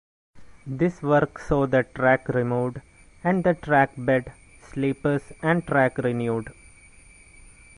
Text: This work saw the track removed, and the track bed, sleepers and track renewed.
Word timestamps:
This 0.65 1.03
work 1.03 1.37
saw 1.37 1.67
the 1.67 1.83
track 1.83 2.27
removed, 2.29 2.81
and 3.23 3.43
the 3.43 3.53
track 3.53 3.91
bed, 3.95 4.33
sleepers 4.59 5.31
and 5.43 5.63
track 5.67 5.99
renewed. 5.99 6.51